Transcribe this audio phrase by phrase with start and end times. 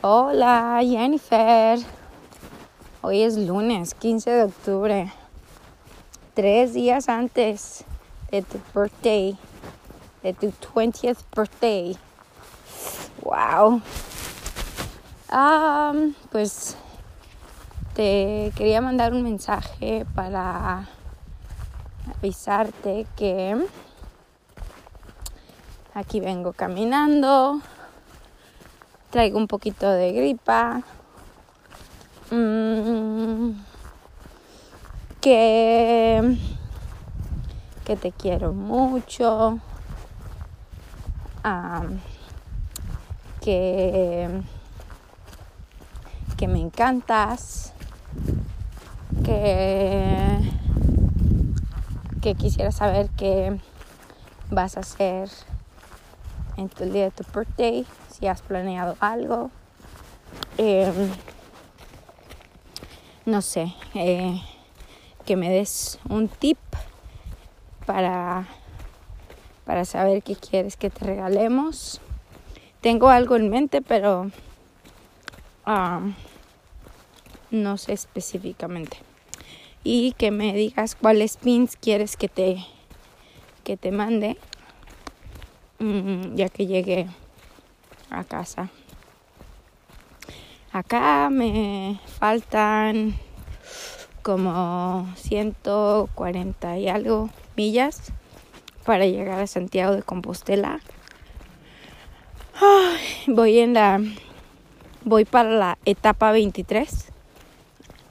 [0.00, 1.80] Hola Jennifer.
[3.02, 5.12] Hoy es lunes 15 de octubre.
[6.34, 7.84] Tres días antes
[8.30, 9.36] de tu birthday.
[10.22, 11.96] De tu 20th birthday.
[13.22, 13.82] Wow.
[15.32, 16.76] Um, pues
[17.94, 20.88] te quería mandar un mensaje para
[22.16, 23.66] avisarte que
[25.92, 27.60] aquí vengo caminando
[29.10, 30.82] traigo un poquito de gripa,
[32.30, 33.50] mm,
[35.20, 36.36] que,
[37.84, 39.58] que te quiero mucho,
[43.40, 44.28] que,
[46.36, 47.72] que me encantas,
[49.24, 50.38] que,
[52.20, 53.58] que quisiera saber qué
[54.50, 55.30] vas a hacer
[56.58, 57.86] en tu día de tu birthday
[58.18, 59.50] si has planeado algo.
[60.56, 61.10] Em,
[63.24, 64.40] no sé, eh,
[65.24, 66.58] que me des un tip
[67.86, 68.46] para,
[69.64, 72.00] para saber qué quieres que te regalemos.
[72.80, 74.30] Tengo algo en mente, pero
[77.50, 78.98] no sé específicamente.
[79.84, 82.64] Y que me digas cuáles pins quieres que te,
[83.64, 84.36] que te mande,
[85.78, 87.06] mm, ya que llegue
[88.10, 88.68] a casa.
[90.72, 93.14] Acá me faltan
[94.22, 98.12] como 140 y algo millas
[98.84, 100.80] para llegar a Santiago de Compostela.
[103.26, 104.00] voy en la
[105.04, 107.06] voy para la etapa 23.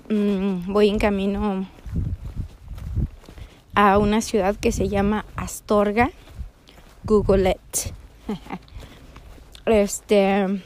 [0.09, 1.67] Mm, voy en camino
[3.75, 6.09] a una ciudad que se llama Astorga.
[7.03, 7.93] Google it.
[9.67, 10.61] Este.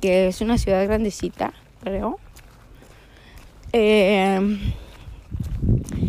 [0.00, 1.52] Que es una ciudad grandecita,
[1.82, 2.18] creo.
[3.72, 4.58] Eh,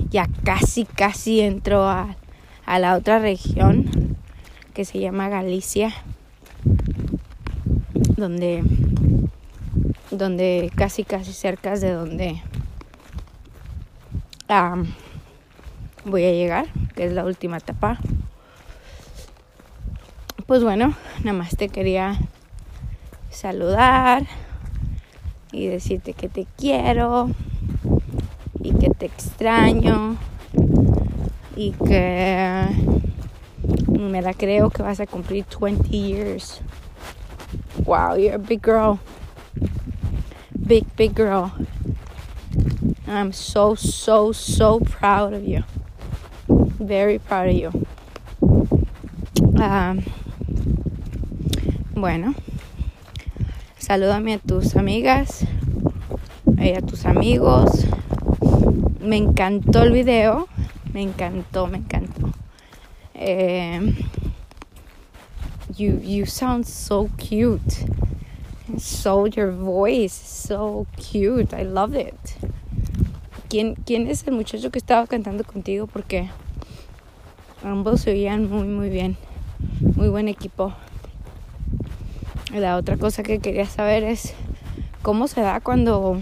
[0.10, 2.16] ya casi, casi entro a,
[2.66, 4.18] a la otra región
[4.76, 5.92] que se llama Galicia.
[8.18, 8.64] Donde.
[10.12, 12.42] Donde casi, casi cerca de donde.
[16.06, 18.00] voy a llegar, que es la última etapa
[20.52, 22.20] pues bueno, nada más te quería
[23.30, 24.28] saludar
[25.54, 27.30] y decirte que te quiero
[28.62, 30.18] y que te extraño
[31.56, 32.66] y que
[33.98, 36.60] me la creo que vas a cumplir 20 years.
[37.86, 39.00] Wow, you're a big girl.
[40.54, 41.54] Big, big girl.
[43.08, 45.64] I'm so, so, so proud of you.
[46.78, 47.72] Very proud of you.
[49.56, 50.04] Um,
[52.02, 52.34] bueno,
[53.78, 55.46] salúdame a tus amigas
[56.58, 57.86] y a tus amigos.
[59.00, 60.48] Me encantó el video,
[60.94, 62.32] me encantó, me encantó.
[63.14, 63.94] Eh,
[65.78, 67.86] you you sound so cute.
[68.80, 71.56] So your voice so cute.
[71.56, 72.16] I love it.
[73.48, 75.86] ¿Quién, ¿Quién es el muchacho que estaba cantando contigo?
[75.86, 76.32] Porque
[77.64, 79.18] ambos se oían muy muy bien.
[79.96, 80.74] Muy buen equipo.
[82.54, 84.34] La otra cosa que quería saber es
[85.02, 86.22] cómo se da cuando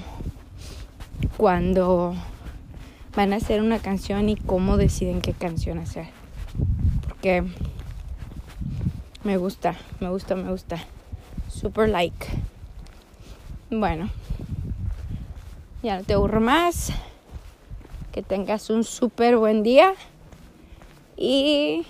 [1.38, 2.14] cuando
[3.16, 6.06] van a hacer una canción y cómo deciden qué canción hacer.
[7.08, 7.44] Porque
[9.24, 10.78] me gusta, me gusta, me gusta.
[11.48, 12.28] Super like.
[13.72, 14.10] Bueno,
[15.82, 16.92] ya no te aburro más.
[18.12, 19.94] Que tengas un super buen día.
[21.18, 21.88] Y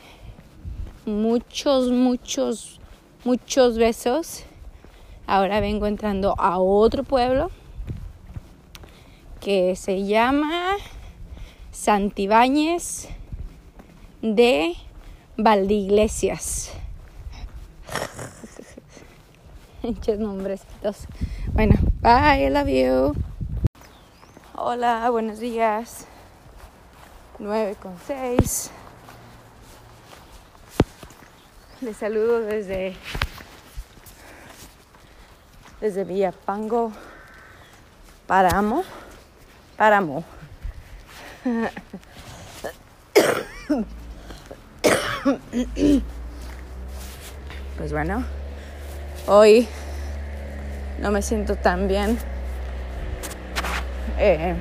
[1.05, 2.78] muchos, muchos
[3.23, 4.43] muchos besos.
[5.27, 7.51] Ahora vengo entrando a otro pueblo
[9.39, 10.75] que se llama
[11.71, 13.09] Santibáñez
[14.21, 14.75] de
[15.37, 16.71] Valdeiglesias.
[19.83, 21.07] Muchos nombrecitos.
[21.53, 23.15] Bueno, bye, I love you.
[24.55, 26.05] Hola, buenos días.
[27.39, 28.71] 9 con 6.
[31.81, 32.93] Les saludo desde
[35.79, 36.91] desde Villapango,
[38.27, 38.83] Paramo,
[39.77, 40.25] Paramo.
[47.77, 48.25] Pues bueno,
[49.27, 49.65] hoy
[50.99, 52.19] no me siento tan bien.
[54.17, 54.53] Eh,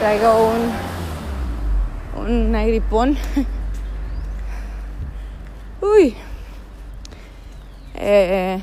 [0.00, 0.95] traigo un
[2.18, 3.16] un gripón.
[5.80, 6.16] Uy,
[7.98, 8.60] Eh,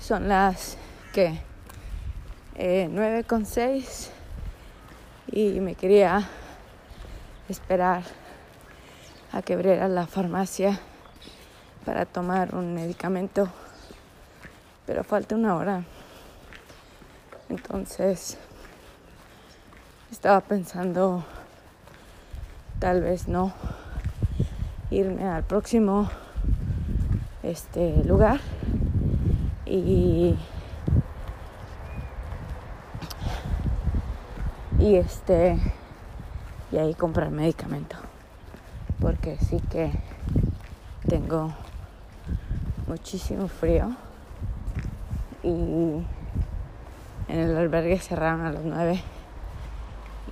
[0.00, 0.76] son las
[1.12, 1.40] que
[2.56, 4.10] eh, 9 con 6
[5.30, 6.28] y me quería
[7.48, 8.02] esperar
[9.32, 10.80] a que abriera la farmacia
[11.84, 13.48] para tomar un medicamento,
[14.84, 15.84] pero falta una hora.
[17.48, 18.38] Entonces
[20.10, 21.24] estaba pensando
[22.78, 23.52] tal vez no
[24.90, 26.08] irme al próximo
[27.42, 28.40] este lugar.
[29.66, 30.36] Y
[34.78, 35.58] y este
[36.70, 37.96] y ahí comprar medicamento.
[39.00, 39.92] Porque sí que
[41.08, 41.52] tengo
[42.86, 43.94] muchísimo frío.
[45.42, 46.02] Y
[47.28, 49.00] en el albergue cerraron a las 9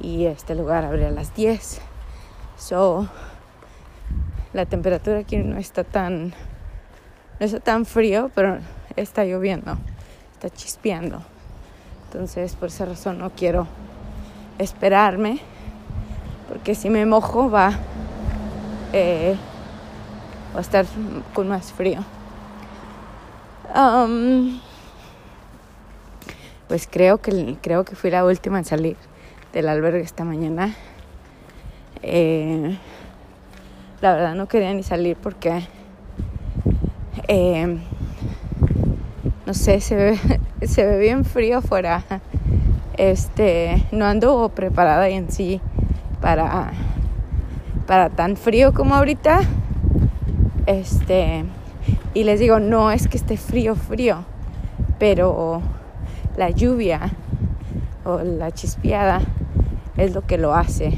[0.01, 1.81] y este lugar abre a las 10.
[2.58, 3.08] So,
[4.53, 6.35] la temperatura aquí no está tan
[7.38, 8.58] no está tan frío, pero
[8.97, 9.76] está lloviendo,
[10.32, 11.23] está chispeando.
[12.06, 13.67] Entonces, por esa razón no quiero
[14.58, 15.41] esperarme,
[16.49, 17.73] porque si me mojo va,
[18.94, 19.37] eh,
[20.55, 20.87] va a estar
[21.35, 22.00] con más frío.
[23.75, 24.61] Um,
[26.69, 28.97] pues creo que, creo que fui la última en salir
[29.52, 30.75] del albergue esta mañana.
[32.08, 32.79] Eh,
[34.00, 35.61] la verdad no quería ni salir porque,
[37.26, 37.79] eh,
[39.44, 40.19] no sé, se ve,
[40.69, 42.05] se ve bien frío afuera.
[42.97, 45.61] Este, no ando preparada en sí
[46.20, 46.70] para,
[47.88, 49.41] para tan frío como ahorita.
[50.67, 51.44] Este,
[52.14, 54.25] y les digo, no es que esté frío, frío,
[55.00, 55.61] pero
[56.37, 57.11] la lluvia
[58.05, 59.23] o la chispeada
[59.97, 60.97] es lo que lo hace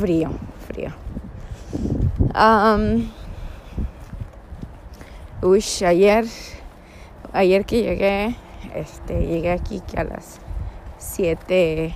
[0.00, 0.30] frío,
[0.66, 0.90] frío.
[5.42, 6.24] Uy, ayer,
[7.34, 8.34] ayer que llegué,
[8.74, 10.40] este, llegué aquí que a las
[10.96, 11.94] siete,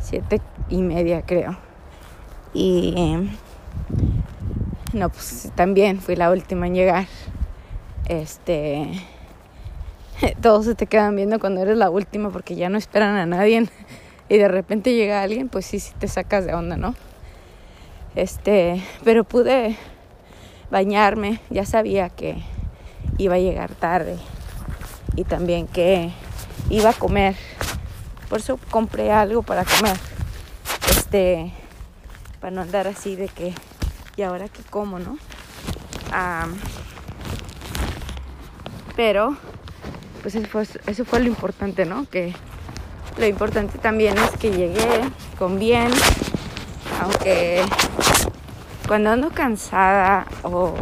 [0.00, 0.40] siete
[0.70, 1.58] y media creo.
[2.54, 2.94] Y
[4.94, 7.06] no, pues también fui la última en llegar.
[8.08, 8.92] Este.
[10.40, 13.68] Todos se te quedan viendo cuando eres la última porque ya no esperan a nadie.
[14.28, 16.94] Y de repente llega alguien, pues sí, sí te sacas de onda, ¿no?
[18.14, 18.82] Este.
[19.04, 19.76] Pero pude
[20.70, 21.40] bañarme.
[21.50, 22.42] Ya sabía que
[23.16, 24.18] iba a llegar tarde.
[25.16, 26.10] Y también que
[26.70, 27.36] iba a comer.
[28.28, 29.96] Por eso compré algo para comer.
[30.90, 31.52] Este.
[32.40, 33.54] Para no andar así de que
[34.18, 35.16] y ahora que como, ¿no?
[38.96, 39.36] pero,
[40.22, 42.08] pues eso fue, eso fue lo importante, ¿no?
[42.10, 42.34] Que
[43.18, 45.02] lo importante también es que llegué
[45.38, 45.90] con bien,
[47.02, 47.62] aunque
[48.86, 50.72] cuando ando cansada o,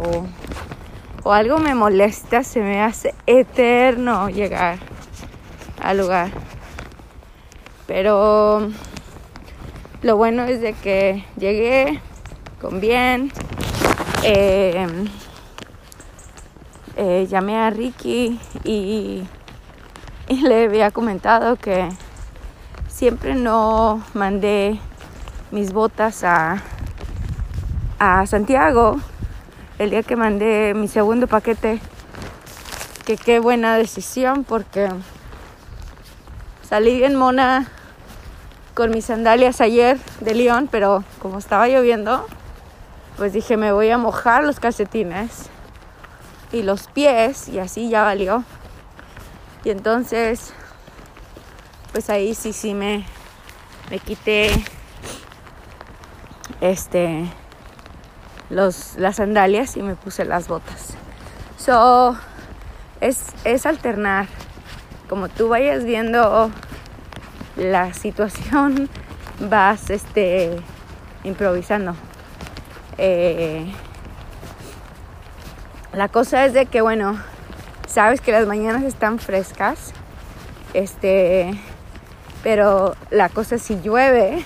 [1.23, 4.77] o algo me molesta, se me hace eterno llegar
[5.81, 6.29] al lugar.
[7.87, 8.69] Pero
[10.01, 11.99] lo bueno es de que llegué,
[12.61, 13.31] con bien.
[14.23, 14.87] Eh,
[16.97, 19.23] eh, llamé a Ricky y,
[20.27, 21.87] le había comentado que
[22.97, 24.79] siempre no mandé
[25.51, 26.63] mis botas a,
[27.99, 28.99] a Santiago
[29.77, 31.79] el día que mandé mi segundo paquete.
[33.05, 34.89] Que qué buena decisión porque
[36.67, 37.67] salí bien mona
[38.73, 42.25] con mis sandalias ayer de León, pero como estaba lloviendo,
[43.15, 45.51] pues dije me voy a mojar los calcetines
[46.51, 48.43] y los pies y así ya valió.
[49.63, 50.51] Y entonces,
[51.91, 53.05] pues ahí sí, sí me,
[53.89, 54.51] me quité
[56.61, 57.25] este
[58.49, 60.93] los, las sandalias y me puse las botas.
[61.57, 62.17] So,
[63.01, 64.27] es, es alternar.
[65.09, 66.51] Como tú vayas viendo
[67.55, 68.89] la situación,
[69.39, 70.57] vas este,
[71.23, 71.95] improvisando.
[72.97, 73.71] Eh,
[75.93, 77.17] la cosa es de que, bueno,
[77.87, 79.93] sabes que las mañanas están frescas,
[80.73, 81.59] este,
[82.43, 84.43] pero la cosa es si llueve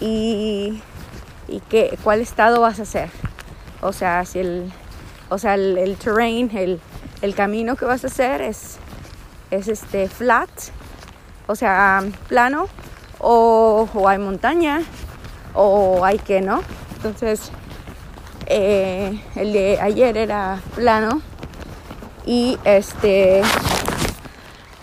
[0.00, 0.82] y,
[1.48, 3.10] y qué, cuál estado vas a hacer.
[3.80, 4.72] O sea, si el,
[5.28, 6.80] o sea, el, terrain, el,
[7.22, 8.78] el, camino que vas a hacer es,
[9.50, 10.50] es este flat,
[11.46, 12.66] o sea, plano,
[13.18, 14.82] o, o hay montaña,
[15.54, 16.62] o hay que, ¿no?
[16.96, 17.50] Entonces,
[18.46, 21.22] eh, el de ayer era plano
[22.26, 23.42] y este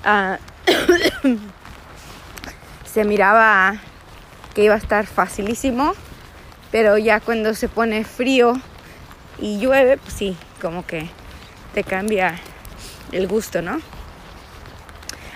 [0.06, 0.38] ah,
[2.98, 3.76] se miraba
[4.56, 5.94] que iba a estar facilísimo,
[6.72, 8.60] pero ya cuando se pone frío
[9.38, 11.08] y llueve, pues sí, como que
[11.76, 12.40] te cambia
[13.12, 13.80] el gusto, ¿no?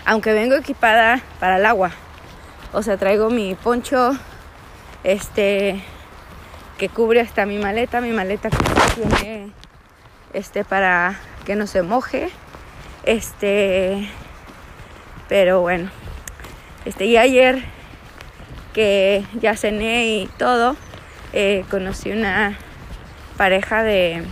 [0.06, 1.92] Aunque vengo equipada para el agua.
[2.74, 4.18] O sea, traigo mi poncho,
[5.04, 5.84] este,
[6.80, 8.58] que cubre hasta mi maleta, mi maleta que
[8.96, 9.52] tiene,
[10.34, 12.32] este, para que no se moje,
[13.04, 14.10] este,
[15.30, 15.92] pero bueno,
[16.86, 17.64] este, y ayer
[18.74, 20.76] que ya cené y todo,
[21.34, 22.58] eh, conocí una
[23.38, 24.24] pareja de,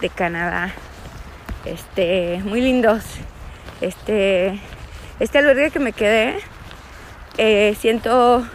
[0.00, 0.72] de Canadá,
[1.64, 3.04] este, muy lindos,
[3.80, 4.58] este,
[5.18, 6.38] este albergue que me quedé,
[7.38, 8.46] eh, siento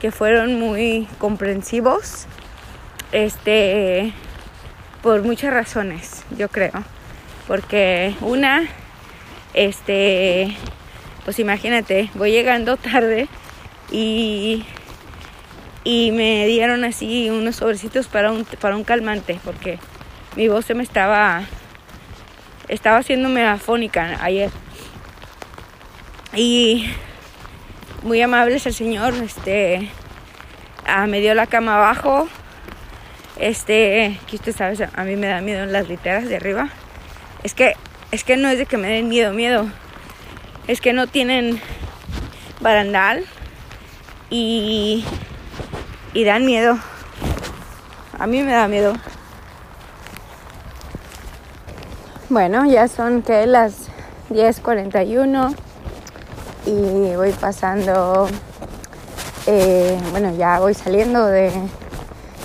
[0.00, 2.26] que fueron muy comprensivos,
[3.12, 4.12] este,
[5.02, 6.72] por muchas razones, yo creo,
[7.46, 8.68] porque una,
[9.54, 10.56] este,
[11.24, 13.28] pues imagínate, voy llegando tarde
[13.90, 14.64] y,
[15.84, 19.78] y me dieron así unos sobrecitos para un, para un calmante porque
[20.36, 21.42] mi voz se me estaba
[22.68, 24.50] estaba haciéndome afónica ayer.
[26.34, 26.88] Y
[28.02, 29.90] muy amables el señor este
[30.86, 32.28] ah, me dio la cama abajo.
[33.38, 36.68] Este que usted sabe a mí me da miedo en las literas de arriba.
[37.42, 37.74] Es que
[38.12, 39.68] es que no es de que me den miedo miedo
[40.66, 41.60] es que no tienen
[42.60, 43.24] barandal
[44.30, 45.04] y,
[46.14, 46.78] dan miedo.
[48.18, 48.94] A mí me da miedo.
[52.28, 53.88] Bueno, ya son que las
[54.30, 55.54] 10.41
[56.66, 58.28] y voy pasando,
[59.46, 61.50] eh, bueno, ya voy saliendo de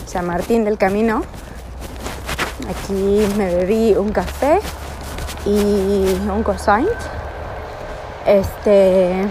[0.07, 1.21] San Martín del Camino.
[2.67, 4.59] Aquí me bebí un café
[5.45, 6.87] y un croissant.
[8.25, 9.27] Este,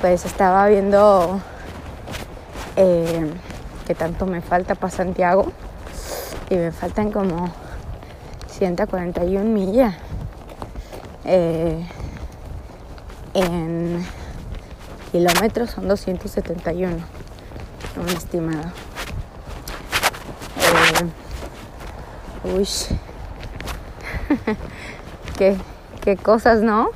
[0.00, 1.40] pues estaba viendo
[2.76, 3.30] eh,
[3.86, 5.52] que tanto me falta para Santiago
[6.48, 7.52] y me faltan como
[8.48, 9.94] 141 millas
[11.24, 11.86] eh,
[13.34, 14.04] en
[15.12, 16.96] kilómetros son 271
[17.96, 18.72] un estimado
[20.58, 21.06] eh,
[22.44, 22.66] uy
[25.38, 25.56] qué,
[26.02, 26.90] qué cosas no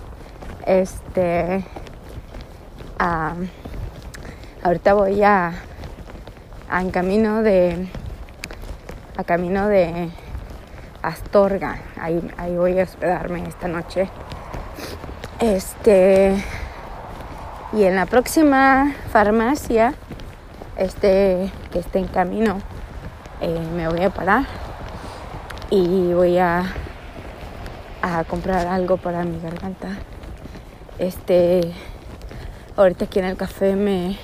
[0.66, 1.64] este
[4.62, 5.52] ahorita voy a,
[6.72, 7.86] en camino de
[9.16, 10.10] a camino de
[11.02, 11.78] Astorga.
[12.00, 14.08] Ahí, ahí voy a hospedarme esta noche.
[15.38, 16.42] Este
[17.72, 19.94] y en la próxima farmacia
[20.76, 22.58] este que esté en camino
[23.40, 24.44] eh, me voy a parar
[25.70, 26.64] y voy a
[28.04, 29.88] a comprar algo para mi garganta
[30.98, 31.72] este
[32.76, 34.18] Ahorita aquí en el café me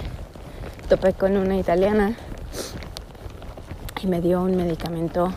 [0.88, 2.16] topé con una italiana
[4.02, 5.32] y me dio un medicamento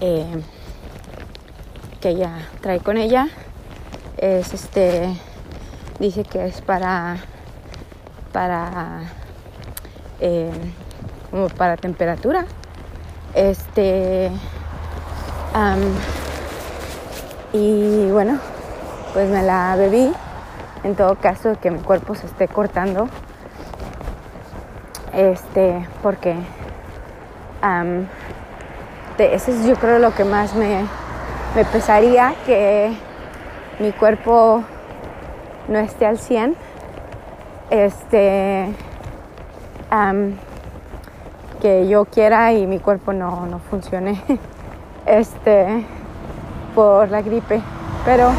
[0.00, 0.26] eh,
[2.00, 3.28] que ella trae con ella.
[4.16, 5.14] Es este,
[6.00, 7.18] dice que es para,
[8.32, 9.02] para,
[10.18, 10.50] eh,
[11.30, 12.46] como para temperatura.
[13.32, 14.32] Este,
[17.52, 18.38] y bueno,
[19.12, 20.12] pues me la bebí.
[20.84, 23.08] En todo caso que mi cuerpo se esté cortando.
[25.12, 26.36] Este porque
[29.18, 30.84] ese es yo creo lo que más me,
[31.56, 32.92] me pesaría que
[33.80, 34.62] mi cuerpo
[35.66, 36.56] no esté al 100
[37.70, 38.74] este
[41.60, 44.22] que yo quiera y mi cuerpo no, no funcione.
[45.06, 45.86] Este
[46.78, 47.60] por la gripe
[48.04, 48.30] pero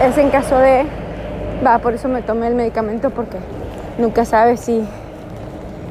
[0.00, 0.86] es en caso de,
[1.62, 3.36] va, por eso me tomé el medicamento porque
[3.98, 4.88] nunca sabe si,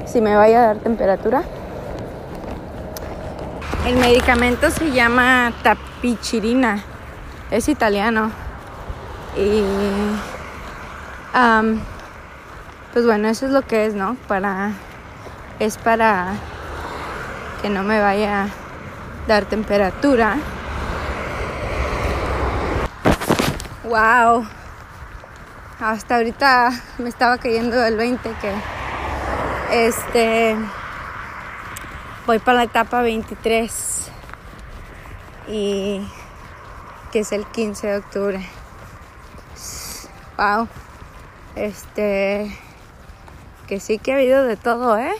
[0.07, 1.43] si me vaya a dar temperatura.
[3.85, 6.83] El medicamento se llama tapichirina,
[7.51, 8.31] es italiano.
[9.37, 9.61] Y
[12.93, 14.17] pues bueno, eso es lo que es, ¿no?
[14.27, 14.71] Para
[15.59, 16.33] es para
[17.61, 18.47] que no me vaya a
[19.27, 20.37] dar temperatura
[23.89, 24.45] Wow.
[25.79, 26.69] Hasta ahorita
[26.99, 28.53] me estaba cayendo el 20 que
[29.87, 30.55] este
[32.27, 34.11] voy para la etapa 23
[35.47, 36.07] y
[37.11, 38.45] que es el 15 de octubre.
[40.37, 40.67] Wow.
[41.55, 42.55] Este
[43.67, 45.15] que sí que ha habido de todo, ¿eh?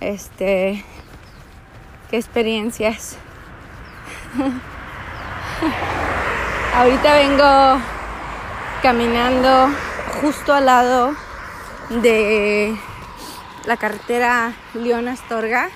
[0.00, 0.84] Este
[2.10, 3.16] qué experiencias.
[6.76, 7.80] Ahorita vengo
[8.82, 9.68] caminando
[10.20, 11.14] justo al lado
[11.88, 12.76] de
[13.64, 15.70] la carretera León Astorga.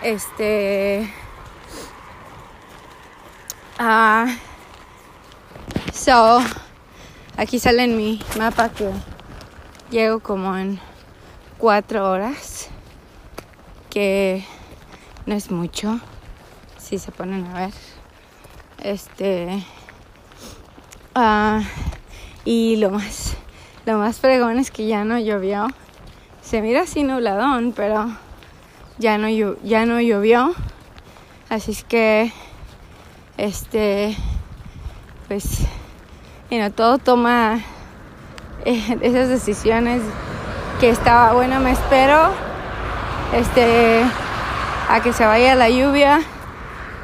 [0.00, 1.12] Este
[3.80, 4.26] Ah,
[5.92, 6.38] so,
[7.36, 8.92] aquí sale en mi mapa que
[9.90, 10.78] llego como en
[11.58, 12.68] cuatro horas,
[13.88, 14.46] que
[15.26, 15.98] no es mucho,
[16.78, 17.72] si se ponen a ver.
[18.82, 19.64] Este,
[21.14, 21.62] ah,
[22.44, 23.36] y lo más,
[23.86, 25.68] lo más fregón es que ya no llovió.
[26.42, 28.08] Se mira así nubladón, pero
[28.98, 30.54] ya no, ya no llovió.
[31.48, 32.32] Así es que,
[33.36, 34.16] este,
[35.28, 35.60] pues,
[36.50, 37.60] you todo toma
[38.64, 40.02] eh, esas decisiones
[40.80, 42.30] que estaba bueno, me espero,
[43.34, 44.02] este,
[44.88, 46.20] a que se vaya la lluvia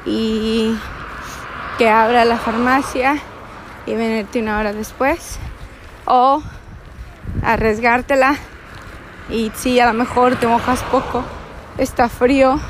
[0.05, 0.77] y
[1.79, 3.21] que abra la farmacia
[3.87, 5.39] y venirte una hora después.
[6.05, 6.43] O
[7.43, 8.37] arriesgártela.
[9.31, 11.25] Y si a lo mejor te mojas poco,
[11.79, 12.61] está frío,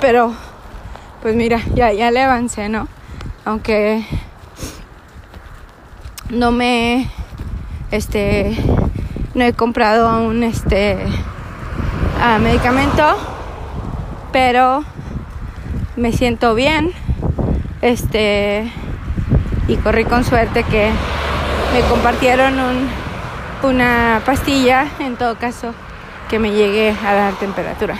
[0.00, 0.34] pero
[1.20, 2.88] pues mira, ya, ya le avancé, ¿no?
[3.44, 4.04] Aunque
[6.30, 7.10] no me,
[7.90, 8.56] este,
[9.34, 10.98] no he comprado aún este
[12.40, 13.16] medicamento,
[14.32, 14.82] pero
[15.96, 16.90] me siento bien,
[17.82, 18.72] este,
[19.68, 20.90] y corrí con suerte que
[21.72, 23.04] me compartieron un
[23.64, 25.74] una pastilla, en todo caso,
[26.28, 27.96] que me llegue a dar temperatura.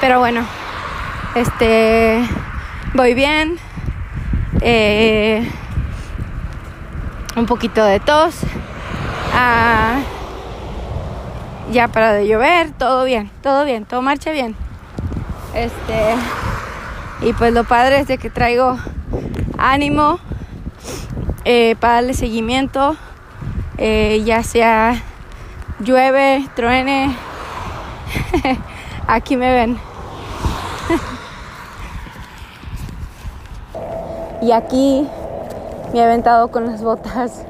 [0.00, 0.44] pero bueno,
[1.34, 2.22] este,
[2.94, 3.58] voy bien.
[4.60, 5.48] Eh,
[7.36, 8.40] un poquito de tos.
[9.34, 9.98] Ah,
[11.70, 14.56] ya para de llover, todo bien, todo bien, todo marcha bien.
[15.54, 16.14] Este,
[17.20, 18.76] y pues lo padre es de que traigo
[19.58, 20.18] ánimo
[21.44, 22.96] eh, para darle seguimiento,
[23.78, 25.02] eh, ya sea
[25.80, 27.16] llueve, truene,
[29.06, 29.78] aquí me ven.
[34.42, 35.08] y aquí
[35.92, 37.44] me he aventado con las botas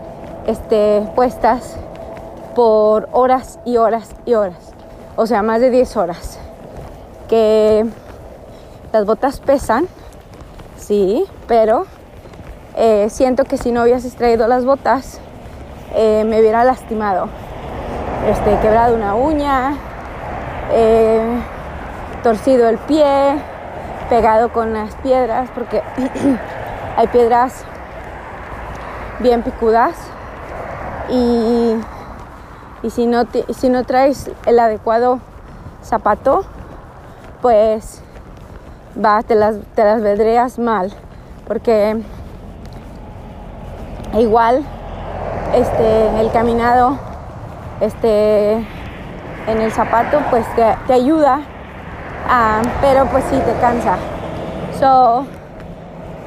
[0.46, 1.76] este, puestas
[2.54, 4.72] por horas y horas y horas.
[5.16, 6.38] O sea, más de 10 horas.
[7.28, 7.84] Que
[8.96, 9.88] las botas pesan,
[10.78, 11.84] sí, pero
[12.76, 15.20] eh, siento que si no hubieses traído las botas,
[15.94, 17.28] eh, me hubiera lastimado.
[18.26, 19.74] Este, quebrado una uña,
[20.72, 21.42] eh,
[22.22, 23.36] torcido el pie,
[24.08, 25.82] pegado con las piedras, porque
[26.96, 27.64] hay piedras
[29.18, 29.94] bien picudas.
[31.10, 31.76] Y,
[32.88, 35.20] si, no si no traes el adecuado
[35.82, 36.46] zapato,
[37.42, 38.02] pues
[39.02, 40.92] va, te las, te las vedreas mal.
[41.46, 41.96] Porque
[44.18, 44.64] igual
[45.54, 46.98] este, el caminado
[47.80, 51.40] este, en el zapato pues te, ayuda,
[52.28, 53.96] ah, pero pues sí te cansa.
[54.78, 55.26] So,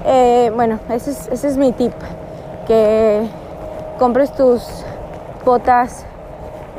[0.06, 1.94] eh, bueno, ese es, ese es mi tip,
[2.68, 3.28] que
[4.00, 4.66] compres tus
[5.46, 6.06] botas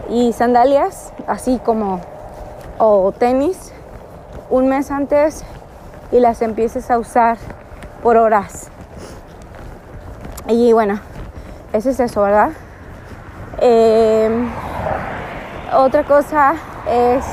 [0.09, 2.01] y sandalias, así como
[2.79, 3.73] o tenis,
[4.49, 5.45] un mes antes
[6.13, 7.39] y las empieces a usar
[8.03, 8.71] por horas.
[10.49, 11.01] Y bueno,
[11.73, 12.51] eso es eso, ¿verdad?
[13.59, 14.49] Em,
[15.73, 16.55] otra cosa
[16.89, 17.25] es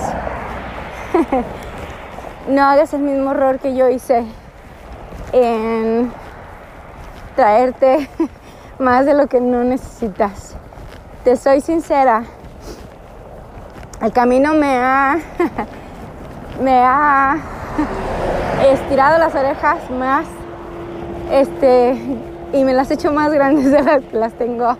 [2.48, 4.26] no hagas el mismo error que yo hice
[5.32, 6.12] en
[7.36, 8.10] traerte
[8.80, 10.56] más de lo que no necesitas.
[11.24, 12.24] Te soy sincera,
[14.02, 15.18] el camino me ha
[16.62, 17.38] me ha
[18.62, 20.26] estirado las orejas más
[21.32, 21.96] este
[22.54, 24.78] y me las he hecho más grandes de las que las tengo.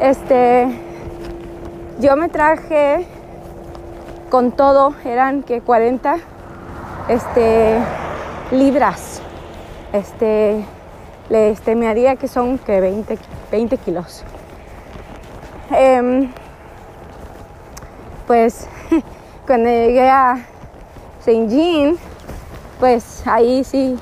[0.00, 0.66] Este,
[2.00, 3.06] yo me traje
[4.30, 6.16] con todo, eran que 40
[7.08, 7.78] este,
[8.50, 9.22] libras.
[9.92, 10.64] Este,
[11.28, 13.18] le estimaría que son que 20,
[13.52, 14.24] 20 kilos.
[15.70, 16.32] Em,
[18.26, 18.68] pues
[19.46, 20.44] cuando llegué a
[21.24, 21.96] Saint Jean,
[22.84, 23.98] pues ahí sí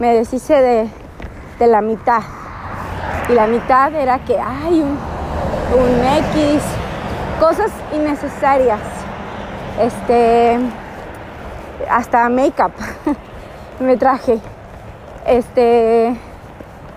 [0.00, 0.90] me deshice de
[1.60, 2.22] de la mitad.
[3.28, 4.98] Y la mitad era que hay un,
[5.78, 6.04] un
[6.34, 6.62] X,
[7.38, 8.80] cosas innecesarias.
[9.80, 10.58] Este,
[11.88, 12.72] hasta make-up
[13.80, 14.40] me traje.
[15.24, 16.16] Este,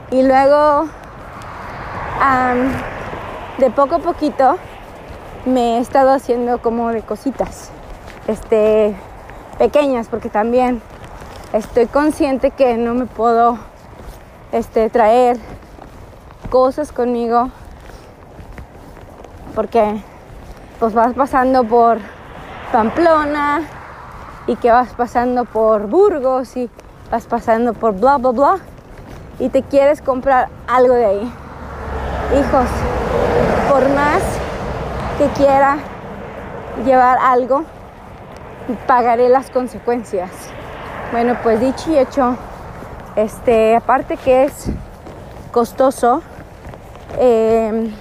[0.10, 0.88] y luego,
[3.60, 4.58] de poco a poquito,
[5.46, 7.70] me he estado haciendo como de cositas,
[8.28, 8.96] este,
[9.60, 10.82] pequeñas, porque también
[11.54, 13.58] estoy consciente que no me puedo
[14.52, 15.38] este, traer
[16.50, 17.50] cosas conmigo
[19.54, 20.02] porque
[20.80, 22.00] pues vas pasando por
[22.72, 23.62] Pamplona
[24.48, 26.70] y que vas pasando por Burgos y
[27.12, 28.58] vas pasando por bla, bla, bla
[29.40, 31.34] y te quieres comprar algo de ahí.
[32.34, 32.70] Hijos,
[33.70, 34.22] por más
[35.18, 35.78] que quiera
[36.86, 37.64] llevar algo,
[38.88, 40.30] pagaré las consecuencias.
[41.12, 42.38] Bueno, pues dicho y hecho,
[43.18, 44.68] este, aparte que es
[45.52, 46.22] costoso,
[47.20, 47.94] em,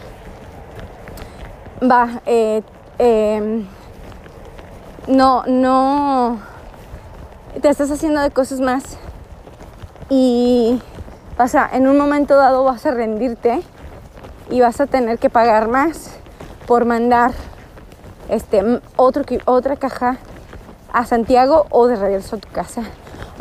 [1.83, 2.63] va, eh,
[2.99, 3.67] em,
[5.09, 6.39] no, no,
[7.61, 8.97] te estás haciendo de cosas más
[10.09, 10.81] y
[11.37, 13.61] vas a, en un momento dado vas a rendirte
[14.51, 16.13] y vas a tener que pagar más
[16.69, 17.33] por mandar
[18.29, 20.19] este, otro, otra caja
[20.93, 22.83] a Santiago o de regreso a tu casa.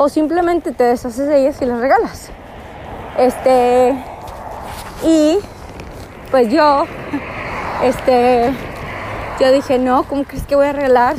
[0.02, 2.30] O simplemente te deshaces de ellas y las regalas.
[3.18, 3.94] Este.
[5.04, 5.38] Y
[6.30, 6.86] pues yo,
[7.82, 8.50] este,
[9.38, 11.16] yo dije, no, ¿cómo crees que voy a regalar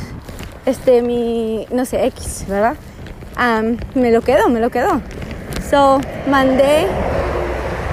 [0.65, 2.75] este mi, no sé, X, ¿verdad?
[3.93, 4.99] me lo quedo, me lo quedo.
[5.69, 6.87] So, mandé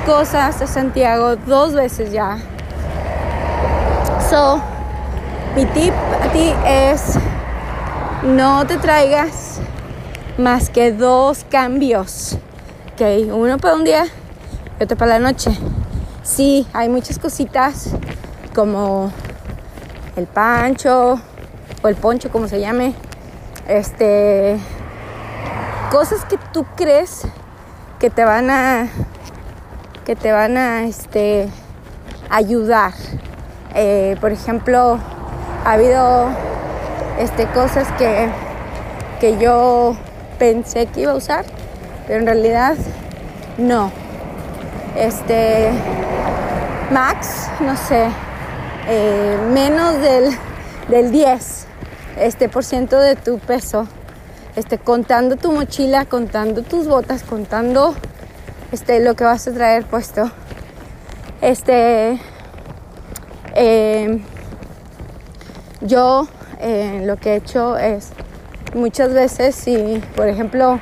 [0.06, 2.38] cosas a Santiago dos veces ya.
[4.30, 4.58] So,
[5.54, 7.18] mi tip a ti es
[8.22, 9.47] no te traigas
[10.38, 12.38] más que dos cambios.
[12.92, 14.06] Ok, uno para un día
[14.78, 15.50] y otro para la noche.
[16.22, 17.90] Sí, hay muchas cositas
[18.54, 19.12] como
[20.16, 21.20] el pancho
[21.82, 22.94] o el poncho, como se llame.
[23.66, 24.58] Este,
[25.90, 27.22] cosas que tú crees
[27.98, 28.88] que te van a,
[30.04, 31.48] que te van a, este,
[32.30, 32.92] ayudar.
[33.74, 34.98] Eh, por ejemplo,
[35.64, 36.28] ha habido
[37.18, 38.28] este, cosas que,
[39.20, 39.96] que yo
[40.38, 41.44] pensé que iba a usar,
[42.06, 42.76] pero en realidad
[43.58, 43.90] no.
[44.96, 45.70] Este,
[46.90, 48.08] max, no sé,
[48.88, 50.30] eh, menos del,
[50.88, 51.66] del 10
[52.20, 53.86] este, por ciento de tu peso,
[54.56, 57.94] este, contando tu mochila, contando tus botas, contando
[58.72, 60.30] este, lo que vas a traer puesto.
[61.40, 62.18] Este,
[63.54, 64.20] eh,
[65.80, 66.26] yo
[66.60, 68.10] eh, lo que he hecho es
[68.74, 70.80] muchas veces si, por ejemplo,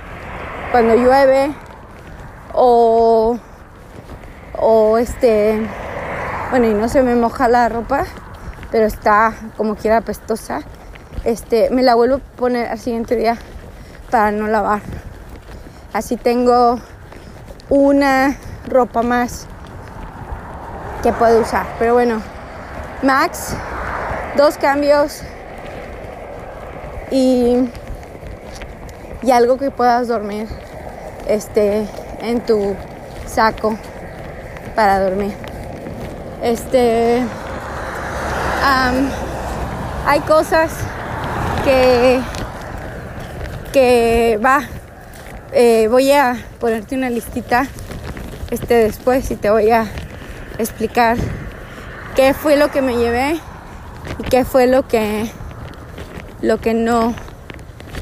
[0.73, 1.55] cuando llueve
[2.53, 3.39] o,
[4.59, 5.61] o este,
[6.51, 8.05] bueno, y no se me moja la ropa,
[8.71, 10.63] pero está como quiera apestosa,
[11.25, 13.37] este, me la vuelvo a poner al siguiente día
[14.11, 14.81] para no lavar.
[15.93, 16.79] Así tengo
[17.69, 18.37] una
[18.69, 19.47] ropa más
[21.03, 21.67] que puedo usar.
[21.79, 22.21] Pero bueno,
[23.03, 23.55] Max,
[24.37, 25.23] dos cambios
[27.11, 27.69] y,
[29.23, 30.47] y algo que puedas dormir
[31.29, 31.87] este,
[32.21, 32.75] en tu
[33.27, 33.77] saco
[34.75, 35.33] para dormir.
[36.43, 37.23] Este,
[40.07, 40.71] hay cosas
[41.65, 42.21] que,
[43.73, 44.61] que va,
[45.53, 47.67] eh, voy a ponerte una listita
[48.51, 49.87] este, después y te voy a
[50.59, 51.17] explicar
[52.15, 53.41] qué fue lo que me llevé
[54.19, 55.31] y qué fue lo que
[56.47, 57.13] lo que no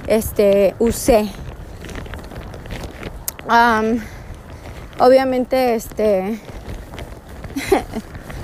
[0.07, 1.31] este, usé.
[4.99, 6.39] obviamente, este,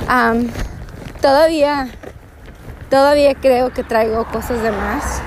[1.20, 1.88] todavía,
[2.88, 5.20] todavía creo que traigo cosas de más.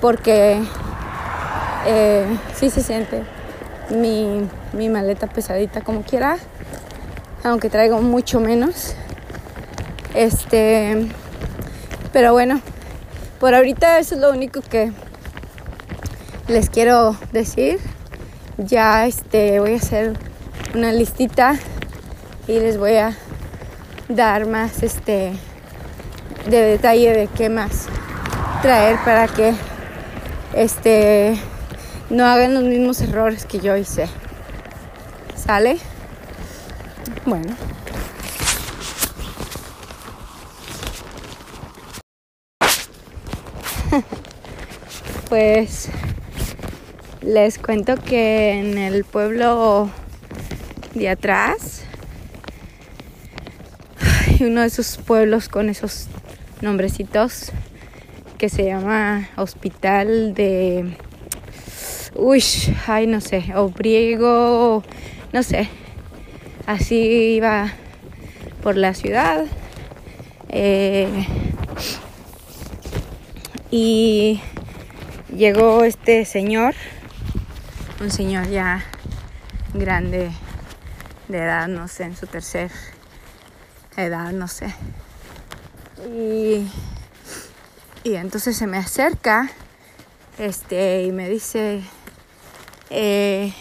[0.00, 0.62] porque
[1.86, 3.22] eh, sí se siente
[3.90, 6.38] mi, mi maleta pesadita como quiera,
[7.44, 8.94] aunque traigo mucho menos.
[10.14, 11.08] Este,
[12.12, 12.60] pero bueno,
[13.40, 14.92] por ahorita eso es lo único que
[16.48, 17.78] les quiero decir.
[18.58, 20.12] Ya este voy a hacer
[20.74, 21.56] una listita
[22.46, 23.16] y les voy a
[24.08, 25.32] dar más este
[26.48, 27.86] de detalle de qué más
[28.60, 29.54] traer para que
[30.54, 31.36] este
[32.10, 34.08] no hagan los mismos errores que yo hice.
[35.34, 35.78] ¿Sale?
[37.24, 37.56] Bueno.
[45.32, 45.88] Pues
[47.22, 49.88] les cuento que en el pueblo
[50.92, 51.84] de atrás
[54.40, 56.08] uno de esos pueblos con esos
[56.60, 57.50] nombrecitos
[58.36, 60.98] que se llama Hospital de
[62.14, 62.44] uy,
[62.86, 64.84] ay no sé, Obriego,
[65.32, 65.70] no sé.
[66.66, 67.72] Así iba
[68.62, 69.46] por la ciudad.
[70.50, 71.26] Eh,
[73.70, 74.38] y
[75.36, 76.74] llegó este señor,
[78.00, 78.84] un señor ya
[79.74, 80.30] grande
[81.28, 82.70] de edad, no sé, en su tercer
[83.96, 84.74] edad, no sé.
[86.06, 86.66] Y
[88.04, 89.48] Y entonces se me acerca
[90.36, 91.82] este, y me dice,
[92.90, 93.52] eh,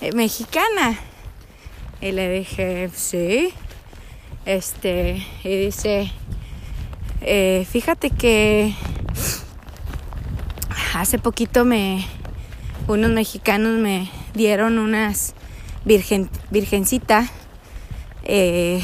[0.00, 0.96] eh, mexicana.
[2.00, 3.52] Y le dije, sí.
[4.44, 6.12] Este, y dice,
[7.22, 8.72] eh, fíjate que
[11.00, 12.04] hace poquito me,
[12.88, 15.34] unos mexicanos me dieron unas
[15.84, 17.28] virgen, virgencita
[18.24, 18.82] de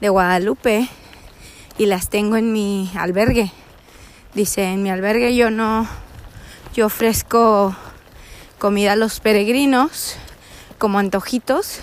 [0.00, 0.88] Guadalupe
[1.78, 3.50] y las tengo en mi albergue.
[4.34, 5.88] Dice, en mi albergue yo no,
[6.74, 7.74] yo ofrezco
[8.58, 10.16] comida a los peregrinos
[10.78, 11.80] como antojitos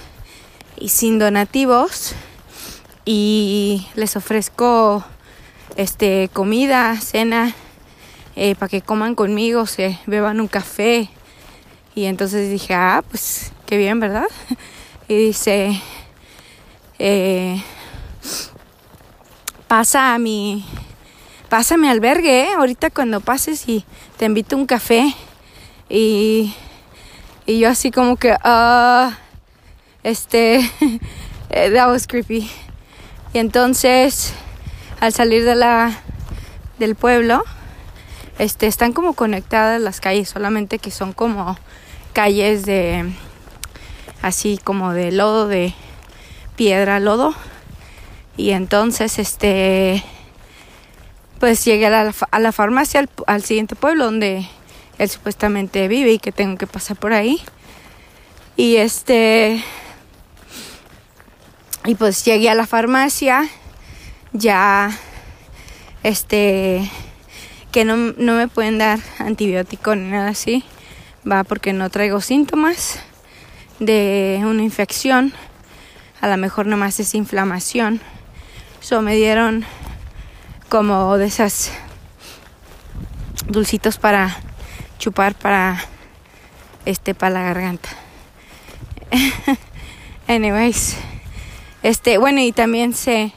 [0.77, 2.15] y sin donativos
[3.03, 5.03] y les ofrezco
[5.75, 7.53] este comida, cena
[8.35, 11.09] eh, para que coman conmigo, se beban un café
[11.95, 14.27] y entonces dije, ah, pues qué bien, ¿verdad?
[15.07, 15.81] Y dice,
[16.97, 17.61] eh,
[19.67, 20.65] pasa a mi
[21.49, 22.53] pasa a mi albergue, ¿eh?
[22.57, 23.83] ahorita cuando pases y
[24.15, 25.13] te invito un café.
[25.89, 26.55] Y,
[27.45, 29.17] y yo así como que, ah,
[30.03, 30.61] este,
[31.49, 32.49] that was creepy.
[33.33, 34.33] Y entonces,
[35.01, 35.91] al salir de la,
[36.79, 37.43] del pueblo,
[38.41, 41.59] este, están como conectadas las calles, solamente que son como
[42.11, 43.13] calles de,
[44.23, 45.75] así como de lodo, de
[46.55, 47.35] piedra, lodo.
[48.37, 50.03] Y entonces, este,
[51.39, 54.47] pues llegué a la, a la farmacia, al, siguiente pueblo donde
[54.97, 57.39] él supuestamente vive y que tengo que pasar por ahí.
[58.55, 59.63] Y este,
[61.85, 63.47] y pues llegué a la farmacia,
[64.33, 64.97] ya,
[66.01, 66.89] este,
[67.71, 70.63] que no, no me pueden dar antibiótico ni nada así,
[71.29, 72.99] va porque no traigo síntomas
[73.79, 75.33] de una infección,
[76.21, 78.01] a lo mejor nomás es inflamación.
[78.79, 79.65] So me dieron
[80.69, 81.71] como de esas
[83.47, 84.37] dulcitos para
[84.99, 85.79] chupar para
[86.85, 87.89] este para la garganta.
[90.27, 90.95] Anyways,
[91.83, 93.33] este, bueno, y también sé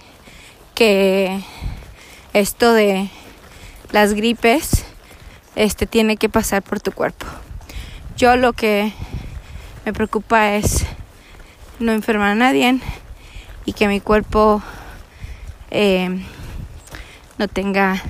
[0.74, 1.42] que
[2.32, 3.08] esto de
[3.94, 4.84] las gripes
[5.54, 7.26] este tiene que pasar por tu cuerpo.
[8.16, 8.92] Yo lo que
[9.84, 10.84] me preocupa es
[11.78, 12.80] no enfermar a nadie
[13.64, 14.60] y que mi cuerpo
[15.70, 16.10] eh,
[17.38, 18.02] no tenga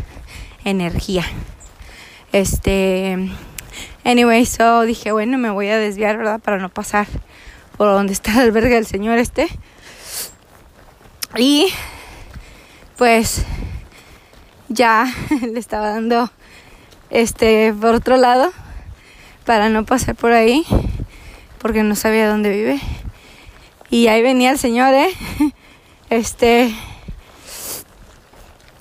[0.65, 1.27] energía.
[2.33, 3.19] Este,
[4.05, 6.41] anyway, so dije, bueno, me voy a desviar, ¿verdad?
[6.41, 7.07] Para no pasar
[7.77, 9.49] por donde está el albergue del señor este.
[11.37, 11.67] Y
[12.97, 13.45] pues
[14.75, 15.07] ya
[15.53, 16.31] le estaba dando
[17.11, 18.53] este por otro lado
[19.47, 20.65] para no pasar por ahí
[21.59, 22.81] porque no sabía dónde vive.
[23.89, 25.11] Y ahí venía el señor, ¿eh?
[26.11, 26.75] Este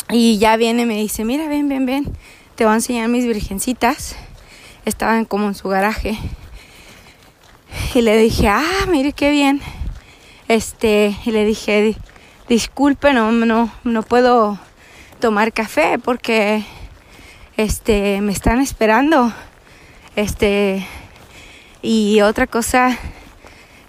[0.09, 2.17] y ya viene y me dice, mira, ven, ven, ven,
[2.55, 4.15] te voy a enseñar mis virgencitas.
[4.85, 6.17] Estaban como en su garaje.
[7.95, 9.61] Y le dije, ah, mire qué bien.
[10.49, 11.95] Este, y le dije,
[12.49, 14.59] disculpe, no, no, no puedo
[15.23, 16.65] tomar café porque
[17.55, 19.31] este me están esperando.
[20.17, 20.85] Este
[21.81, 22.97] y otra cosa,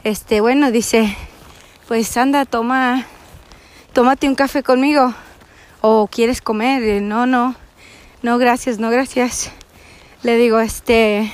[0.05, 1.17] este, bueno, dice,
[1.89, 3.05] pues anda, toma,
[3.93, 5.13] tómate un café conmigo
[5.81, 7.57] o quieres comer, no, no,
[8.23, 9.51] no, gracias, no, gracias.
[10.23, 11.33] Le digo, este,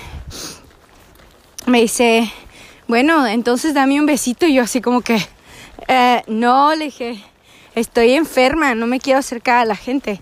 [1.66, 2.32] me dice,
[2.88, 5.18] bueno, entonces dame un besito y yo así como que,
[5.88, 7.22] eh, no, le dije,
[7.80, 10.20] estoy enferma, no me quiero acercar a la gente.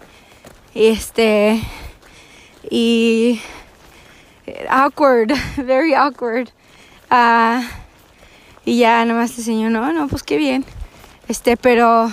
[0.74, 1.60] Este,
[2.70, 3.40] y
[4.68, 6.50] awkward, very awkward.
[7.10, 7.62] Uh,
[8.64, 10.64] y ya nomás te enseñó, no, no, pues qué bien.
[11.28, 12.12] Este, pero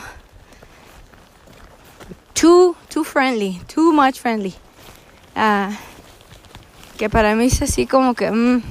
[2.33, 4.53] too, too friendly, too much friendly.
[5.35, 5.73] Uh,
[6.97, 8.61] que para mí es así como que, mm,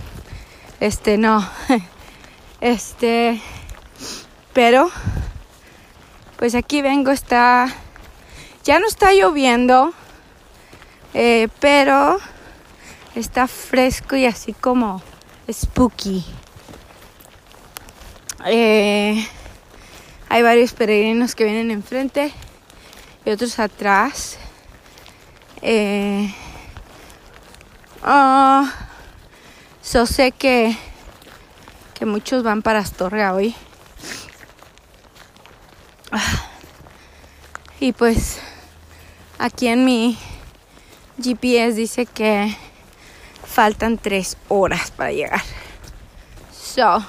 [0.81, 1.47] este, no.
[2.61, 3.41] este,
[4.53, 4.91] pero,
[6.37, 7.69] pues aquí vengo, está,
[8.65, 9.93] ya no está lloviendo,
[11.15, 12.19] eh, pero
[13.15, 15.03] está fresco y así como
[15.51, 16.25] spooky.
[18.47, 19.27] Eh,
[20.29, 22.33] hay varios peregrinos que vienen enfrente
[23.25, 24.37] y otros atrás.
[25.63, 26.35] Eh,
[28.05, 28.69] oh,
[29.81, 30.77] so sé que,
[31.95, 33.55] que muchos van para Astorga hoy.
[37.81, 38.41] Y pues
[39.39, 40.19] aquí en mi
[41.23, 42.57] GPS dice que
[43.45, 45.43] faltan tres horas para llegar.
[46.53, 47.05] So,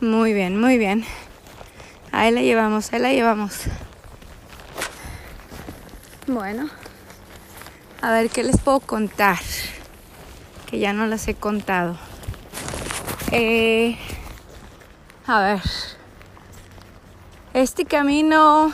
[0.00, 1.04] muy bien, muy bien.
[2.12, 3.62] Ahí la llevamos, ahí la llevamos.
[6.26, 6.68] Bueno,
[8.00, 9.38] a ver qué les puedo contar,
[10.70, 11.96] que ya no las he contado.
[13.32, 13.98] Eh,
[15.26, 15.60] a ver,
[17.54, 18.72] este camino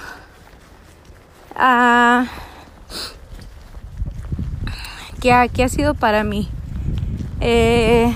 [1.57, 2.25] uh,
[5.21, 6.49] ¿qué, ha, ha sido para mí?
[7.41, 8.15] Eh,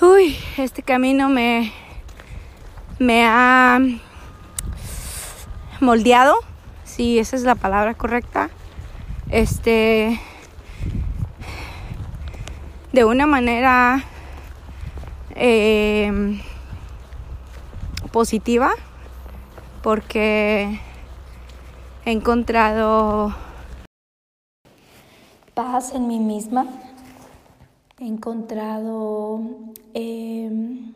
[0.00, 1.72] uy, este camino me,
[2.98, 3.80] me ha
[5.80, 6.36] moldeado
[6.84, 8.50] si esa es la palabra correcta,
[9.30, 10.20] este,
[12.92, 14.04] de una manera
[15.34, 16.42] eh,
[18.12, 18.70] positiva,
[19.82, 20.80] porque
[22.04, 23.34] he encontrado
[25.54, 26.66] paz en mí misma,
[27.98, 29.40] he encontrado
[29.94, 30.92] eh,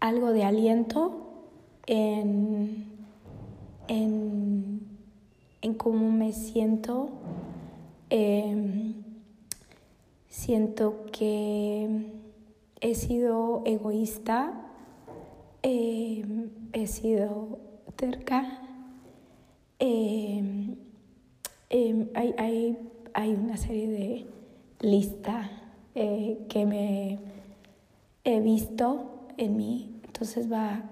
[0.00, 1.26] algo de aliento
[1.86, 2.90] en
[3.90, 7.10] en, cómo me siento.
[8.08, 8.94] Em,
[10.28, 12.06] siento que
[12.80, 14.52] he sido egoísta,
[15.62, 17.58] em, he sido
[17.96, 18.60] terca.
[19.78, 20.76] Em,
[22.14, 22.76] hay,
[23.14, 24.26] hay, una serie de
[24.80, 25.48] listas
[25.94, 27.18] eh, que me
[28.24, 30.82] he visto en mí, entonces va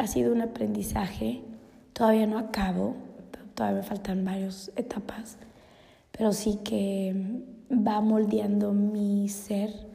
[0.00, 1.42] ha sido un aprendizaje.
[1.92, 2.96] Todavía no acabo,
[3.54, 5.36] todavía me faltan varias etapas,
[6.10, 7.14] pero sí que
[7.70, 9.89] va moldeando mi ser.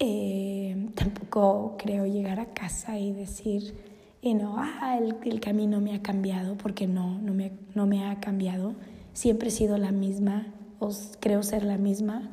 [0.00, 3.74] Eh, tampoco creo llegar a casa y decir,
[4.22, 8.20] y no, ah, el, camino me ha cambiado, porque no, no me, no me ha
[8.20, 8.74] cambiado.
[9.12, 12.30] Siempre he sido la misma, o creo ser la misma.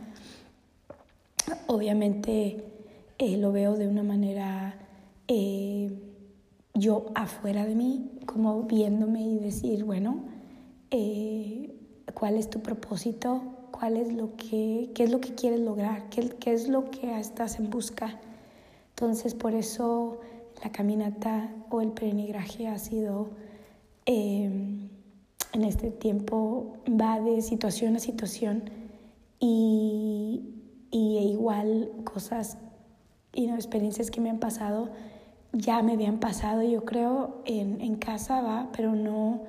[1.67, 2.63] Obviamente
[3.17, 4.75] eh, lo veo de una manera
[5.27, 5.91] eh,
[6.75, 10.23] yo afuera de mí, como viéndome y decir, bueno,
[12.13, 13.54] ¿cuál es tu propósito?
[13.77, 16.09] ¿Cuál es lo que, qué es lo que quieres lograr?
[16.09, 18.19] ¿Qué, qué es lo que estás en busca?
[18.89, 20.19] Entonces, por eso
[20.63, 23.29] la caminata o el peregrinaje ha sido,
[24.05, 24.89] em,
[25.53, 28.69] en este tiempo, va de situación a situación
[29.39, 30.41] y,
[30.91, 32.57] y igual cosas
[33.33, 34.89] y no, experiencias que me han pasado
[35.57, 39.41] ya me habían pasado, yo creo, en, en casa, va, pero no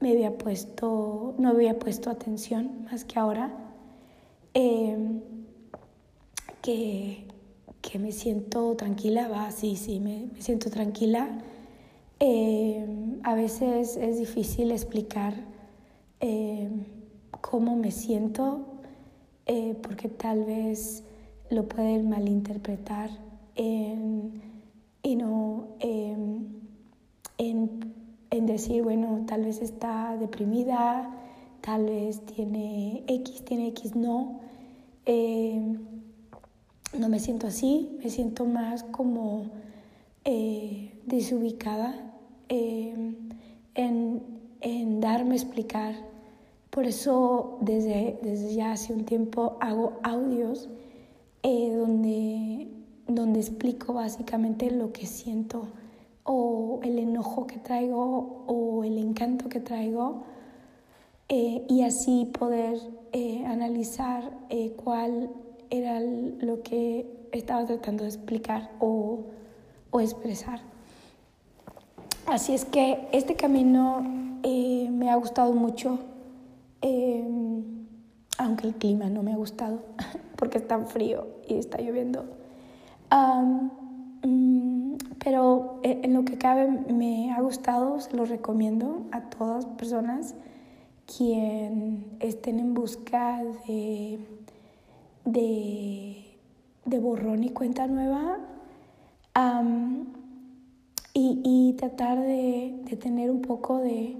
[0.00, 3.52] me había puesto, no había puesto atención más que ahora.
[4.54, 5.20] Em,
[6.62, 7.26] que,
[7.82, 11.38] que, me siento tranquila, va, sí, sí, me, me siento tranquila.
[12.20, 15.34] Em, a veces es difícil explicar
[16.20, 16.84] em,
[17.40, 18.66] cómo me siento,
[19.46, 21.02] eh, porque tal vez
[21.50, 23.10] lo pueden malinterpretar
[23.56, 26.64] y no en,
[28.36, 31.10] en, decir, bueno, tal vez está deprimida,
[31.60, 34.40] tal vez tiene X, tiene X, no.
[35.06, 35.78] Em,
[36.98, 39.46] no me siento así, me siento más como
[40.24, 42.14] eh, desubicada
[42.48, 43.16] em,
[43.74, 44.22] en,
[44.60, 45.94] en, darme explicar.
[46.70, 50.68] Por eso desde, desde ya hace un tiempo hago audios
[51.42, 52.68] eh, donde
[53.06, 55.68] donde explico básicamente lo que siento
[56.24, 60.24] o el enojo que traigo o el encanto que traigo
[61.28, 62.78] eh, y así poder
[63.12, 65.30] eh, analizar eh, cuál
[65.70, 69.24] era lo que estaba tratando de explicar o,
[69.90, 70.60] o expresar.
[72.26, 74.00] Así es que este camino
[74.42, 75.98] me ha gustado mucho,
[78.38, 79.80] aunque el clima no me ha gustado
[80.36, 82.24] porque es tan frío y está lloviendo
[85.24, 90.34] pero eh, en lo que cabe me ha gustado, se lo recomiendo a todas personas
[91.16, 94.18] quien estén en busca de,
[95.24, 98.38] de, borrón y cuenta nueva
[101.12, 104.16] y, tratar de, de, tener un poco de,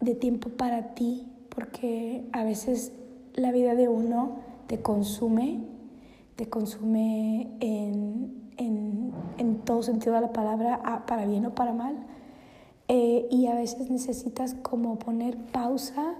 [0.00, 2.92] de tiempo para ti, porque a veces
[3.34, 5.60] la vida de uno te consume
[6.40, 11.96] te consume en, en, en, todo sentido de la palabra, para bien o para mal.
[12.88, 16.14] Eh, y a veces necesitas como poner pausa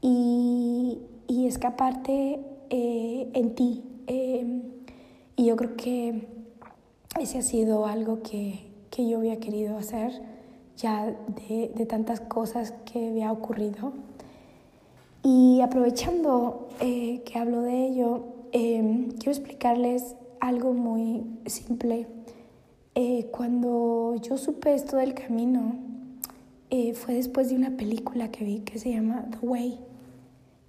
[0.00, 2.40] y, y escaparte
[2.70, 3.82] eh, en ti.
[4.06, 4.62] Em,
[5.36, 6.28] y yo creo que
[7.20, 10.22] ese ha sido algo que, que yo había querido hacer
[10.76, 11.06] ya
[11.48, 13.92] de, de, tantas cosas que había ocurrido.
[15.22, 22.08] Y aprovechando eh, que hablo de ello, Em, quiero explicarles algo muy simple.
[22.96, 25.76] Eh, cuando yo supe esto del camino,
[26.68, 29.78] eh, fue después de una película que vi que se llama The Way.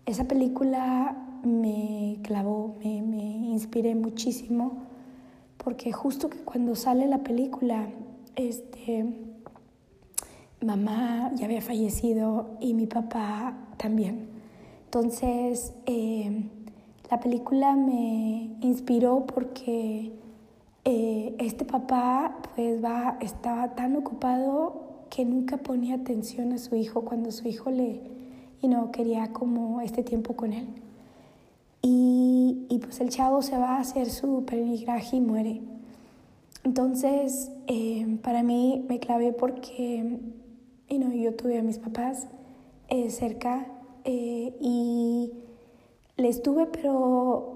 [0.05, 4.83] Esa película me clavó, me, me inspiré muchísimo,
[5.57, 7.89] porque justo que cuando sale la película,
[8.35, 9.05] este,
[10.61, 14.29] mamá ya había fallecido y mi papá también.
[14.85, 16.43] Entonces, eh,
[17.13, 20.13] la película me inspiró porque
[20.83, 27.01] eh, este papá pues va, estaba tan ocupado que nunca ponía atención a su hijo
[27.05, 28.01] cuando su hijo le
[28.63, 30.67] y no quería como este tiempo con él.
[31.83, 35.61] Y, y, pues el chavo se va a hacer su peregrinaje y muere.
[36.63, 40.19] Entonces, eh, para mí me clavé porque
[40.89, 42.25] y no, yo tuve a mis papás
[42.89, 43.67] eh, cerca
[44.03, 45.31] eh, y
[46.17, 47.53] les tuve, pero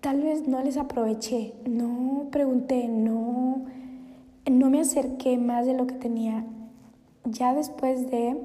[0.00, 3.64] tal vez no les aproveché, no pregunté, no,
[4.50, 6.44] no me acerqué más de lo que tenía.
[7.24, 8.36] Ya después de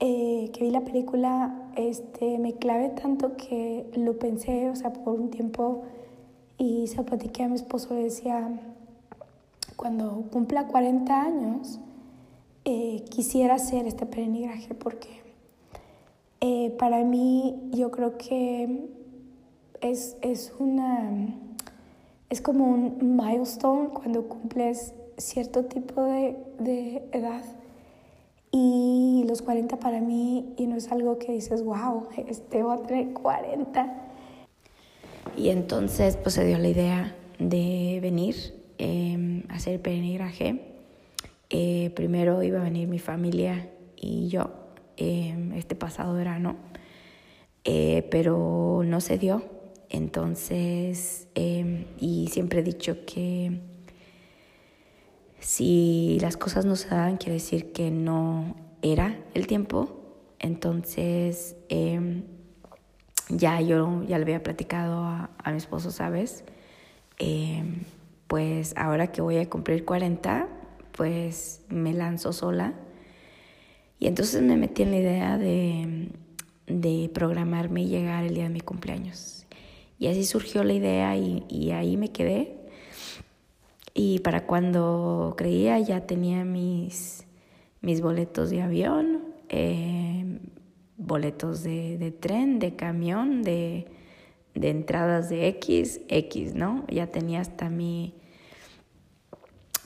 [0.00, 5.18] eh, que vi la película, este, me clavé tanto que lo pensé, o sea, por
[5.18, 5.82] un tiempo
[6.58, 8.60] y se lo platiqué a mi esposo, le decía,
[9.76, 11.78] cuando cumpla 40 años,
[12.64, 15.25] eh, quisiera hacer este peregrinaje porque
[16.48, 18.86] eh, para mí yo creo que
[19.80, 21.10] es, es, una,
[22.30, 27.42] es como un milestone cuando cumples cierto tipo de, de edad
[28.52, 32.82] y los 40 para mí, y no es algo que dices, wow, este voy a
[32.82, 34.08] tener 40.
[35.36, 38.36] Y entonces pues se dio la idea de venir
[38.78, 40.60] eh, a hacer peregrinaje.
[41.50, 44.65] Eh, primero iba a venir mi familia y yo
[44.96, 46.56] eh, este pasado verano,
[47.64, 49.42] eh, pero no se dio.
[49.88, 53.60] Entonces, y siempre he dicho que
[55.38, 60.02] si las cosas no se daban, quiere decir que no era el tiempo.
[60.40, 62.24] Entonces, em,
[63.28, 66.44] ya yo ya le había platicado a, a mi esposo, ¿sabes?
[67.18, 67.84] Em,
[68.26, 70.48] pues ahora que voy a cumplir 40,
[70.92, 72.74] pues me lanzo sola.
[73.98, 76.08] Y entonces me metí en la idea de,
[76.66, 79.46] de programarme y llegar el día de mi cumpleaños.
[79.98, 82.66] Y así surgió la idea y, y ahí me quedé
[83.98, 87.24] y para cuando creía ya tenía mis,
[87.80, 90.38] mis boletos de avión, eh,
[90.98, 93.86] boletos de, de, tren, de camión, de,
[94.54, 96.84] de, entradas de X, X, ¿no?
[96.88, 98.12] Ya tenía hasta mi,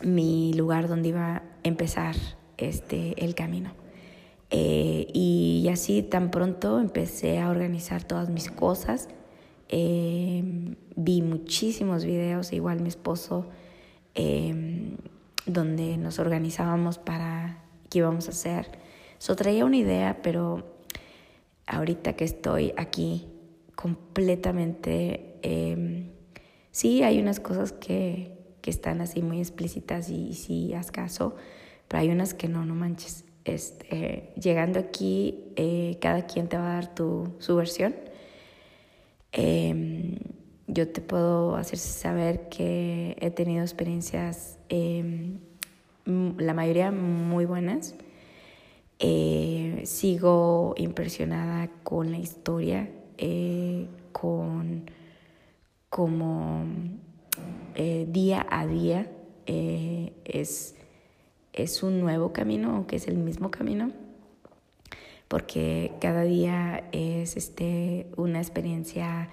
[0.03, 2.17] mi lugar donde iba a empezar
[2.57, 3.71] este, el camino.
[4.51, 9.09] Eh, y así tan pronto empecé a organizar todas mis cosas.
[9.69, 13.47] Eh, vi muchísimos videos, igual mi esposo
[14.15, 14.97] Em,
[15.47, 18.67] donde nos organizábamos para qué íbamos a hacer.
[19.19, 20.77] So traía una idea, pero
[21.67, 23.29] ahorita que estoy aquí
[23.75, 26.11] completamente, eh,
[26.71, 31.37] sí hay unas cosas que, que, están así muy explícitas y, sí haz caso,
[31.89, 33.25] pero hay unas que no, no manches.
[33.55, 37.97] Este, llegando aquí, eh, cada quien te va a dar tu, su versión.
[39.33, 40.19] Eh,
[40.69, 45.41] yo te puedo hacer saber que he tenido experiencias, em,
[46.07, 47.97] la mayoría muy buenas.
[49.01, 52.89] Eh, sigo impresionada con la historia,
[53.19, 54.89] eh, con
[55.89, 56.65] como
[57.75, 59.11] día a día
[59.47, 60.77] es,
[61.63, 63.93] es un nuevo camino, aunque es el mismo camino,
[65.29, 69.29] porque cada día es este, una experiencia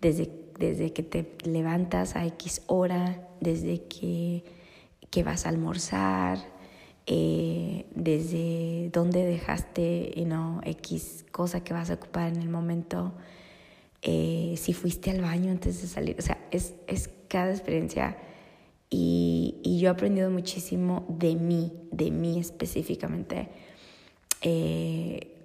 [0.00, 4.44] desde desde que te levantas a X hora, desde que,
[5.08, 6.38] que vas a almorzar,
[7.06, 13.14] eh, desde dónde dejaste you know, X cosa que vas a ocupar en el momento,
[14.02, 18.18] eh, si fuiste al baño antes de salir, o sea, es, es cada experiencia
[18.90, 23.48] y, y, yo he aprendido muchísimo de mí, de mí específicamente.
[24.42, 25.36] Eh,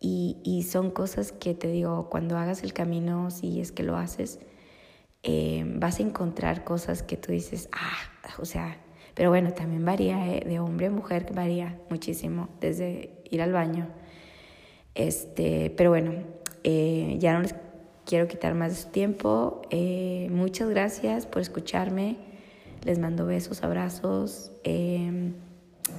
[0.00, 3.96] y, y, son cosas que te digo, cuando hagas el camino, si es que lo
[3.96, 4.38] haces,
[5.22, 8.78] eh, vas a encontrar cosas que tú dices, ah, o sea,
[9.14, 13.88] pero bueno, también varía eh, de hombre a mujer, varía muchísimo, desde ir al baño.
[14.94, 16.12] Este, pero bueno,
[16.64, 17.54] eh, ya no les
[18.06, 19.62] quiero quitar más de su tiempo.
[20.30, 22.29] muchas gracias por escucharme.
[22.82, 24.52] Les mando besos, abrazos.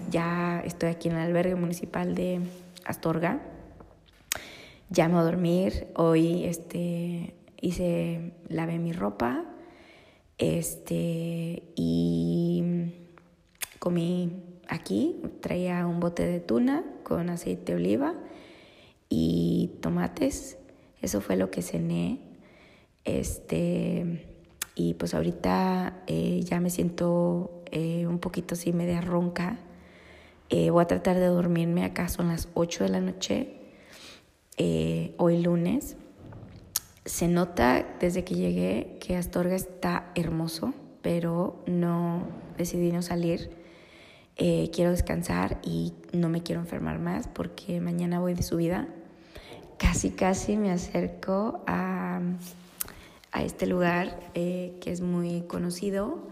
[0.09, 2.41] ya estoy aquí en el albergue municipal de
[2.85, 3.39] Astorga.
[4.89, 5.87] Ya me voy a dormir.
[5.95, 9.45] Hoy este, hice, lavé mi ropa,
[10.39, 12.93] este, y
[13.77, 18.15] comí aquí, traía un bote de tuna con aceite de oliva
[19.07, 20.57] y tomates.
[21.01, 22.19] Eso fue lo que cené.
[23.05, 24.30] Este,
[24.75, 29.59] y pues ahorita eh, ya me siento eh, un poquito así media ronca.
[30.49, 33.57] Eh, voy a tratar de dormirme acá, son las 8 de la noche,
[35.17, 35.95] hoy lunes.
[37.05, 43.49] Se nota desde que llegué que Astorga está hermoso, pero no decidí no salir.
[44.35, 48.87] quiero descansar y no me quiero enfermar más porque mañana voy de subida.
[49.79, 52.21] Casi, casi me acerco a
[53.31, 56.27] a este lugar eh, que es muy conocido.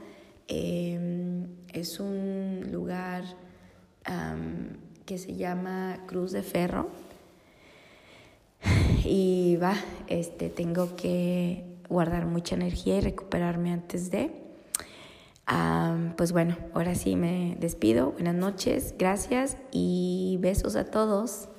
[0.48, 3.24] Em, es un lugar
[5.06, 6.90] que se llama Cruz de Ferro.
[9.06, 9.76] Y va,
[10.08, 14.32] este, tengo que guardar mucha energía y recuperarme antes de.
[16.18, 18.12] pues bueno, ahora sí me despido.
[18.12, 21.50] Buenas noches, gracias y besos a todos.